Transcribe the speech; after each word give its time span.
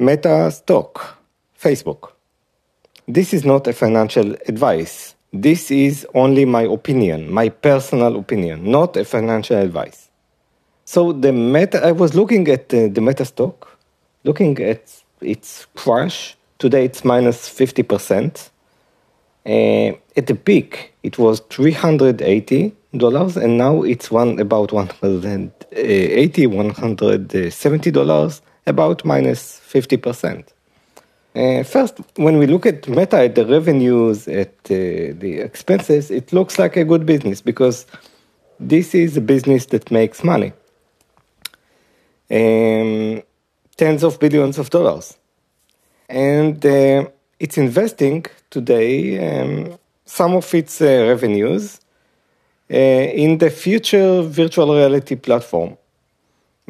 Meta 0.00 0.50
stock, 0.50 1.18
Facebook. 1.62 2.12
This 3.06 3.34
is 3.34 3.44
not 3.44 3.66
a 3.66 3.74
financial 3.74 4.34
advice. 4.48 5.14
This 5.30 5.70
is 5.70 6.06
only 6.14 6.46
my 6.46 6.62
opinion, 6.62 7.30
my 7.30 7.50
personal 7.50 8.16
opinion, 8.16 8.70
not 8.70 8.96
a 8.96 9.04
financial 9.04 9.58
advice. 9.58 10.08
So 10.86 11.12
the 11.12 11.32
meta, 11.32 11.84
I 11.86 11.92
was 11.92 12.14
looking 12.14 12.48
at 12.48 12.70
the, 12.70 12.88
the 12.88 13.02
meta 13.02 13.26
stock, 13.26 13.76
looking 14.24 14.58
at 14.62 14.90
its 15.20 15.66
crash. 15.76 16.34
Today 16.58 16.86
it's 16.86 17.04
minus 17.04 17.46
50%. 17.50 18.48
Uh, 19.44 19.98
at 20.16 20.26
the 20.26 20.34
peak, 20.34 20.94
it 21.02 21.18
was 21.18 21.40
380 21.50 22.74
dollars, 22.96 23.36
and 23.36 23.58
now 23.58 23.82
it's 23.82 24.10
one 24.10 24.40
about 24.40 24.72
180, 24.72 26.46
170 26.46 27.90
dollars, 27.90 28.40
about 28.66 29.04
minus 29.04 29.24
minus 29.24 29.58
50 29.60 29.96
percent. 29.96 30.52
Uh, 31.34 31.62
first, 31.62 31.98
when 32.16 32.38
we 32.38 32.46
look 32.46 32.66
at 32.66 32.88
Meta, 32.88 33.18
at 33.18 33.36
the 33.36 33.46
revenues, 33.46 34.26
at 34.26 34.54
uh, 34.64 35.14
the 35.14 35.40
expenses, 35.44 36.10
it 36.10 36.32
looks 36.32 36.58
like 36.58 36.76
a 36.76 36.84
good 36.84 37.06
business 37.06 37.40
because 37.40 37.86
this 38.58 38.94
is 38.94 39.16
a 39.16 39.20
business 39.20 39.66
that 39.66 39.90
makes 39.90 40.24
money. 40.24 40.52
Um, 42.30 43.22
tens 43.76 44.02
of 44.02 44.18
billions 44.18 44.58
of 44.58 44.70
dollars. 44.70 45.16
And 46.08 46.64
uh, 46.66 47.08
it's 47.38 47.56
investing 47.56 48.26
today 48.50 49.40
um, 49.40 49.78
some 50.04 50.34
of 50.34 50.52
its 50.52 50.82
uh, 50.82 51.06
revenues 51.08 51.80
uh, 52.70 52.76
in 52.76 53.38
the 53.38 53.50
future 53.50 54.22
virtual 54.22 54.74
reality 54.74 55.14
platform. 55.16 55.76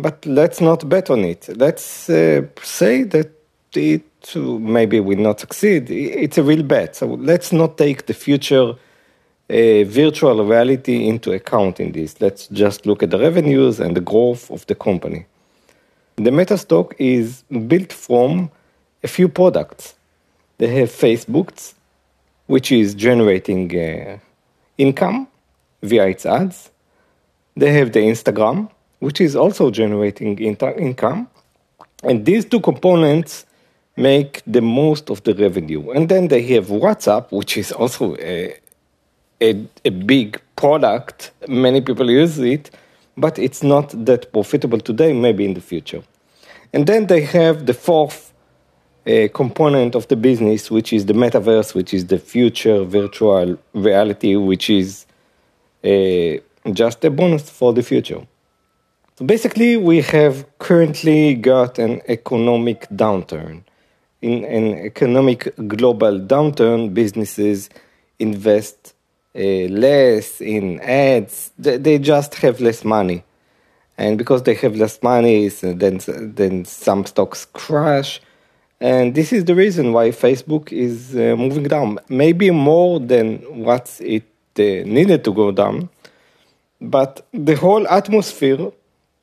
But 0.00 0.24
let's 0.24 0.60
not 0.60 0.88
bet 0.88 1.10
on 1.10 1.24
it. 1.24 1.48
Let's 1.56 2.08
uh, 2.08 2.42
say 2.62 3.02
that 3.04 3.30
it 3.74 4.02
maybe 4.34 5.00
will 5.00 5.18
not 5.18 5.40
succeed. 5.40 5.90
It's 5.90 6.38
a 6.38 6.42
real 6.42 6.62
bet. 6.62 6.96
So 6.96 7.06
let's 7.06 7.52
not 7.52 7.76
take 7.76 8.06
the 8.06 8.14
future 8.14 8.74
uh, 9.50 9.84
virtual 9.84 10.44
reality 10.44 11.06
into 11.06 11.32
account 11.32 11.80
in 11.80 11.92
this. 11.92 12.20
Let's 12.20 12.46
just 12.48 12.86
look 12.86 13.02
at 13.02 13.10
the 13.10 13.18
revenues 13.18 13.80
and 13.80 13.96
the 13.96 14.00
growth 14.00 14.50
of 14.50 14.66
the 14.66 14.74
company. 14.74 15.26
The 16.16 16.30
Meta 16.30 16.56
stock 16.56 16.94
is 16.98 17.42
built 17.66 17.92
from 17.92 18.50
a 19.02 19.08
few 19.08 19.28
products. 19.28 19.94
They 20.58 20.68
have 20.78 20.90
Facebook, 20.90 21.74
which 22.46 22.70
is 22.70 22.94
generating 22.94 23.74
uh, 23.76 24.18
income 24.78 25.28
via 25.82 26.06
its 26.08 26.26
ads. 26.26 26.70
They 27.56 27.72
have 27.72 27.92
the 27.92 28.00
Instagram, 28.00 28.70
which 29.00 29.20
is 29.20 29.34
also 29.34 29.70
generating 29.70 30.38
income. 30.38 31.28
And 32.02 32.24
these 32.24 32.44
two 32.44 32.60
components 32.60 33.46
make 33.96 34.42
the 34.46 34.60
most 34.62 35.10
of 35.10 35.22
the 35.24 35.34
revenue. 35.34 35.90
And 35.90 36.08
then 36.08 36.28
they 36.28 36.42
have 36.54 36.68
WhatsApp, 36.68 37.32
which 37.32 37.56
is 37.56 37.72
also 37.72 38.16
a, 38.16 38.56
a, 39.42 39.66
a 39.84 39.90
big 39.90 40.40
product. 40.56 41.32
Many 41.48 41.80
people 41.80 42.10
use 42.10 42.38
it, 42.38 42.70
but 43.16 43.38
it's 43.38 43.62
not 43.62 43.92
that 44.06 44.32
profitable 44.32 44.80
today, 44.80 45.12
maybe 45.12 45.44
in 45.44 45.54
the 45.54 45.60
future. 45.60 46.02
And 46.72 46.86
then 46.86 47.06
they 47.06 47.22
have 47.22 47.66
the 47.66 47.74
fourth 47.74 48.32
uh, 49.06 49.28
component 49.34 49.94
of 49.94 50.08
the 50.08 50.16
business, 50.16 50.70
which 50.70 50.92
is 50.92 51.06
the 51.06 51.14
metaverse, 51.14 51.74
which 51.74 51.92
is 51.92 52.06
the 52.06 52.18
future 52.18 52.84
virtual 52.84 53.58
reality, 53.74 54.36
which 54.36 54.70
is 54.70 55.06
uh, 55.84 56.36
just 56.72 57.04
a 57.04 57.10
bonus 57.10 57.50
for 57.50 57.72
the 57.72 57.82
future. 57.82 58.26
So 59.20 59.26
basically, 59.26 59.76
we 59.76 60.00
have 60.00 60.46
currently 60.58 61.34
got 61.34 61.78
an 61.78 62.00
economic 62.08 62.88
downturn 62.88 63.64
in 64.22 64.46
an 64.46 64.78
economic 64.78 65.54
global 65.68 66.18
downturn, 66.18 66.94
businesses 66.94 67.68
invest 68.18 68.94
uh, 69.36 69.40
less 69.40 70.40
in 70.40 70.80
ads. 70.80 71.50
They, 71.58 71.98
just 71.98 72.36
have 72.36 72.62
less 72.62 72.82
money, 72.82 73.22
and 73.98 74.16
because 74.16 74.44
they 74.44 74.54
have 74.54 74.76
less 74.76 75.02
money, 75.02 75.48
then 75.48 76.00
then 76.06 76.64
some 76.64 77.04
stocks 77.04 77.44
crash, 77.44 78.22
and 78.80 79.14
this 79.14 79.34
is 79.34 79.44
the 79.44 79.54
reason 79.54 79.92
why 79.92 80.12
Facebook 80.12 80.72
is 80.72 81.14
uh, 81.14 81.36
moving 81.36 81.64
down. 81.64 81.98
Maybe 82.08 82.50
more 82.50 82.98
than 82.98 83.40
what 83.64 84.00
it 84.00 84.24
uh, 84.58 84.88
needed 84.88 85.24
to 85.24 85.34
go 85.34 85.52
down, 85.52 85.90
but 86.80 87.26
the 87.34 87.56
whole 87.56 87.86
atmosphere 87.86 88.72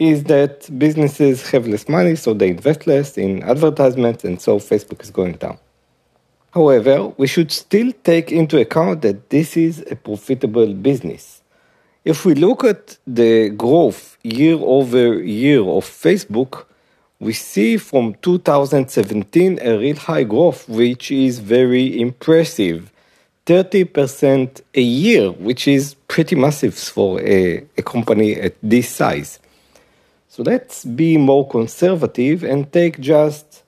is 0.00 0.24
that 0.24 0.66
businesses 0.78 1.48
have 1.50 1.68
less 1.68 1.86
money, 1.86 2.16
so 2.16 2.32
they 2.32 2.48
invest 2.48 2.86
less 2.86 3.18
in 3.18 3.42
advertisements, 3.42 4.24
and 4.24 4.40
so 4.40 4.58
Facebook 4.58 5.02
is 5.02 5.10
going 5.10 5.34
down. 5.34 5.58
However, 6.52 7.08
we 7.18 7.26
should 7.26 7.52
still 7.52 7.92
take 8.02 8.32
into 8.32 8.58
account 8.58 9.02
that 9.02 9.28
this 9.28 9.58
is 9.58 9.84
a 9.90 9.94
profitable 9.94 10.72
business. 10.72 11.42
If 12.02 12.24
we 12.24 12.34
look 12.34 12.64
at 12.64 12.96
the 13.06 13.50
growth 13.50 14.16
year 14.22 14.56
over 14.58 15.22
year 15.22 15.60
of 15.60 15.84
Facebook, 15.84 16.64
we 17.20 17.34
see 17.34 17.76
from 17.76 18.14
2017 18.22 19.58
a 19.60 19.78
real 19.78 19.96
high 19.96 20.24
growth, 20.24 20.66
which 20.66 21.10
is 21.12 21.40
very 21.40 22.00
impressive. 22.00 22.90
30% 23.44 24.62
a 24.74 24.80
year, 24.80 25.30
which 25.32 25.68
is 25.68 25.94
pretty 26.08 26.36
massive 26.36 26.74
for 26.74 27.20
a, 27.20 27.66
a 27.76 27.82
company 27.82 28.34
at 28.36 28.54
this 28.62 28.88
size. 28.88 29.38
So 30.32 30.44
let's 30.44 30.84
be 30.84 31.16
more 31.16 31.48
conservative 31.48 32.44
and 32.44 32.72
take 32.72 33.00
just 33.00 33.64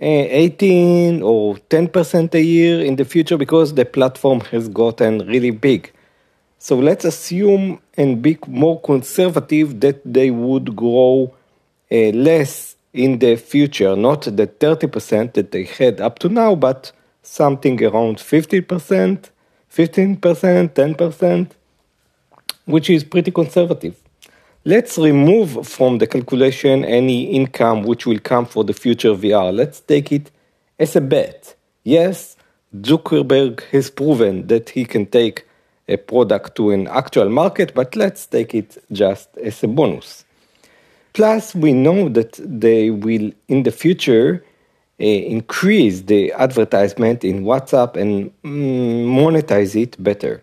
uh, 0.00 0.06
18 0.06 1.20
or 1.20 1.56
10% 1.56 2.34
a 2.34 2.40
year 2.40 2.82
in 2.82 2.96
the 2.96 3.04
future 3.04 3.36
because 3.36 3.74
the 3.74 3.84
platform 3.84 4.40
has 4.50 4.70
gotten 4.70 5.26
really 5.26 5.50
big. 5.50 5.92
So 6.58 6.78
let's 6.78 7.04
assume 7.04 7.82
and 7.98 8.22
be 8.22 8.38
more 8.46 8.80
conservative 8.80 9.80
that 9.80 10.00
they 10.10 10.30
would 10.30 10.74
grow 10.74 11.34
uh, 11.92 11.96
less 11.96 12.76
in 12.94 13.18
the 13.18 13.36
future, 13.36 13.94
not 13.94 14.22
the 14.22 14.46
30% 14.46 15.34
that 15.34 15.52
they 15.52 15.64
had 15.64 16.00
up 16.00 16.18
to 16.20 16.30
now, 16.30 16.54
but 16.54 16.92
something 17.22 17.84
around 17.84 18.16
50%, 18.16 19.28
15%, 19.70 20.18
10%, 20.18 21.50
which 22.64 22.88
is 22.88 23.04
pretty 23.04 23.30
conservative. 23.30 24.03
Let's 24.66 24.96
remove 24.96 25.68
from 25.68 25.98
the 25.98 26.06
calculation 26.06 26.86
any 26.86 27.24
income 27.24 27.82
which 27.82 28.06
will 28.06 28.18
come 28.18 28.46
for 28.46 28.64
the 28.64 28.72
future 28.72 29.10
VR. 29.10 29.54
Let's 29.54 29.80
take 29.80 30.10
it 30.10 30.30
as 30.78 30.96
a 30.96 31.02
bet. 31.02 31.54
Yes, 31.82 32.38
Zuckerberg 32.74 33.60
has 33.72 33.90
proven 33.90 34.46
that 34.46 34.70
he 34.70 34.86
can 34.86 35.04
take 35.04 35.46
a 35.86 35.98
product 35.98 36.56
to 36.56 36.70
an 36.70 36.88
actual 36.88 37.28
market, 37.28 37.74
but 37.74 37.94
let's 37.94 38.24
take 38.24 38.54
it 38.54 38.82
just 38.90 39.36
as 39.36 39.62
a 39.62 39.68
bonus. 39.68 40.24
Plus, 41.12 41.54
we 41.54 41.74
know 41.74 42.08
that 42.08 42.40
they 42.42 42.88
will 42.88 43.32
in 43.48 43.64
the 43.64 43.70
future 43.70 44.42
uh, 44.98 45.04
increase 45.04 46.00
the 46.00 46.32
advertisement 46.32 47.22
in 47.22 47.44
WhatsApp 47.44 47.96
and 47.96 48.32
mm, 48.42 49.04
monetize 49.04 49.78
it 49.78 50.02
better. 50.02 50.42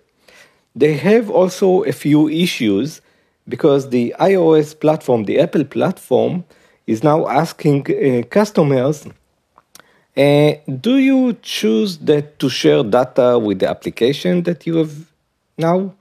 They 0.76 0.94
have 0.98 1.32
also 1.32 1.82
a 1.86 1.92
few 1.92 2.30
issues 2.30 3.02
because 3.48 3.90
the 3.90 4.16
iOS 4.20 4.80
platform, 4.80 5.26
the 5.26 5.40
Apple 5.40 5.66
platform, 5.66 6.44
is 6.88 7.04
now 7.04 7.28
asking 7.28 7.86
uh, 7.90 8.24
customers 8.28 9.08
uh, 10.18 10.56
do 10.82 10.98
you 10.98 11.38
choose 11.42 11.98
that 12.00 12.38
to 12.38 12.50
share 12.50 12.84
data 12.84 13.40
with 13.40 13.60
the 13.60 13.70
application 13.70 14.44
that 14.44 14.68
you 14.68 14.76
have 14.76 14.94
now? 15.58 15.94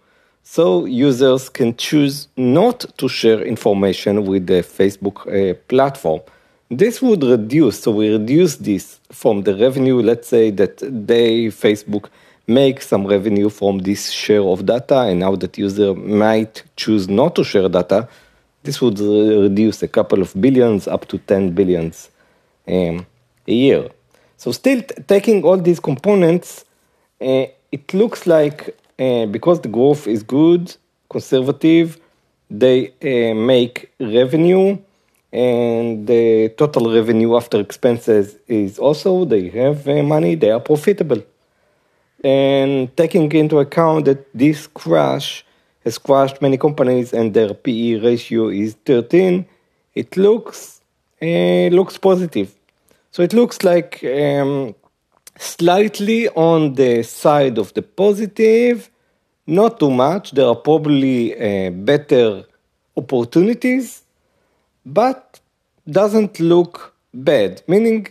So 0.42 0.84
users 0.84 1.48
can 1.48 1.76
choose 1.76 2.26
not 2.36 2.84
to 2.98 3.08
share 3.08 3.40
information 3.40 4.26
with 4.26 4.48
the 4.48 4.62
Facebook 4.64 5.18
uh, 5.28 5.54
platform. 5.68 6.22
This 6.68 7.00
would 7.00 7.22
reduce, 7.22 7.82
so 7.82 7.92
we 7.92 8.10
reduce 8.10 8.56
this 8.56 8.98
from 9.12 9.42
the 9.42 9.56
revenue. 9.56 10.02
Let's 10.02 10.26
say 10.26 10.50
that 10.50 10.78
they, 10.78 11.46
Facebook, 11.46 12.08
make 12.50 12.82
some 12.82 13.06
revenue 13.06 13.48
from 13.48 13.78
this 13.78 14.10
share 14.10 14.42
of 14.42 14.66
data, 14.66 14.98
and 15.08 15.20
now 15.20 15.36
that 15.36 15.56
user 15.56 15.94
might 15.94 16.62
choose 16.76 17.08
not 17.08 17.34
to 17.36 17.44
share 17.44 17.68
data, 17.68 18.08
this 18.64 18.80
would 18.82 18.98
reduce 18.98 19.82
a 19.82 19.88
couple 19.88 20.20
of 20.20 20.38
billions 20.38 20.86
up 20.88 21.06
to 21.06 21.18
10 21.18 21.52
billions 21.52 22.10
um, 22.68 23.06
a 23.46 23.52
year. 23.52 23.88
So 24.36 24.52
still 24.52 24.82
taking 25.06 25.44
all 25.44 25.56
these 25.56 25.80
components, 25.80 26.64
uh, 27.20 27.46
it 27.72 27.94
looks 27.94 28.26
like 28.26 28.76
uh, 28.98 29.26
because 29.26 29.60
the 29.60 29.68
growth 29.68 30.06
is 30.06 30.22
good, 30.22 30.74
conservative, 31.08 31.98
they 32.50 32.92
uh, 33.02 33.34
make 33.34 33.92
revenue 34.00 34.76
and 35.32 36.06
the 36.06 36.48
total 36.56 36.92
revenue 36.92 37.36
after 37.36 37.60
expenses 37.60 38.36
is 38.48 38.78
also 38.78 39.24
they 39.24 39.48
have 39.48 39.86
uh, 39.86 40.02
money 40.02 40.34
they 40.34 40.50
are 40.50 40.58
profitable 40.58 41.22
and 42.22 42.94
taking 42.96 43.30
into 43.32 43.58
account 43.58 44.04
that 44.04 44.26
this 44.34 44.66
crash 44.66 45.44
has 45.84 45.98
crushed 45.98 46.42
many 46.42 46.58
companies 46.58 47.12
and 47.12 47.32
their 47.32 47.54
PE 47.54 48.00
ratio 48.00 48.48
is 48.48 48.76
13, 48.84 49.46
it 49.94 50.16
looks 50.16 50.80
uh, 51.22 51.68
looks 51.70 51.98
positive. 51.98 52.54
So 53.10 53.22
it 53.22 53.32
looks 53.32 53.62
like 53.62 54.02
um, 54.04 54.74
slightly 55.38 56.28
on 56.30 56.74
the 56.74 57.02
side 57.02 57.58
of 57.58 57.74
the 57.74 57.82
positive, 57.82 58.90
not 59.46 59.80
too 59.80 59.90
much. 59.90 60.30
There 60.32 60.46
are 60.46 60.54
probably 60.54 61.34
uh, 61.34 61.70
better 61.70 62.44
opportunities, 62.96 64.02
but 64.86 65.40
doesn't 65.88 66.40
look 66.40 66.94
bad. 67.12 67.62
Meaning, 67.66 68.08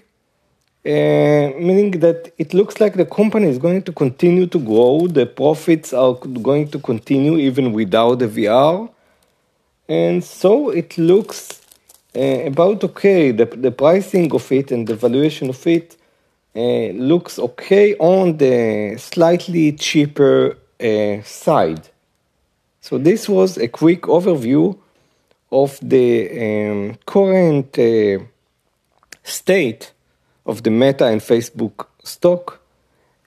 uh, 0.85 1.51
meaning 1.59 1.91
that 1.99 2.31
it 2.37 2.53
looks 2.53 2.79
like 2.79 2.95
the 2.95 3.05
company 3.05 3.47
is 3.49 3.57
going 3.57 3.81
to 3.83 3.91
continue 3.91 4.47
to 4.47 4.59
grow. 4.59 5.07
The 5.07 5.25
profits 5.25 5.93
are 5.93 6.13
going 6.13 6.69
to 6.69 6.79
continue 6.79 7.37
even 7.37 7.73
without 7.73 8.19
the 8.19 8.27
VR, 8.27 8.89
and 9.89 10.23
so 10.23 10.69
it 10.69 10.97
looks 10.97 11.61
uh, 12.15 12.45
about 12.45 12.83
okay. 12.83 13.31
The 13.31 13.45
the 13.45 13.71
pricing 13.71 14.31
of 14.33 14.49
it 14.51 14.71
and 14.71 14.87
the 14.87 14.95
valuation 14.95 15.49
of 15.49 15.67
it 15.67 15.97
uh, 16.55 16.93
looks 16.93 17.37
okay 17.39 17.95
on 17.97 18.37
the 18.37 18.95
slightly 18.97 19.73
cheaper 19.73 20.57
uh, 20.79 21.21
side. 21.23 21.89
So 22.79 22.97
this 22.97 23.27
was 23.27 23.57
a 23.57 23.67
quick 23.67 24.03
overview 24.03 24.77
of 25.51 25.77
the 25.81 26.69
um, 26.69 26.97
current 27.05 27.77
uh, 27.77 28.23
state 29.23 29.91
of 30.49 30.63
the 30.63 30.71
Meta 30.71 31.05
and 31.05 31.21
Facebook 31.21 31.85
stock. 32.03 32.59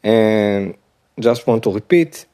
And 0.02 0.74
just 1.18 1.46
want 1.46 1.62
to 1.64 1.72
repeat, 1.72 2.26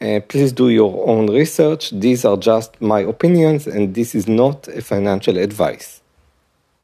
uh, 0.00 0.20
please 0.28 0.52
do 0.52 0.68
your 0.68 1.08
own 1.08 1.26
research. 1.26 1.90
These 1.90 2.24
are 2.24 2.36
just 2.36 2.80
my 2.80 3.00
opinions, 3.00 3.66
and 3.66 3.94
this 3.94 4.14
is 4.14 4.28
not 4.28 4.68
a 4.68 4.82
financial 4.82 5.38
advice. 5.38 5.99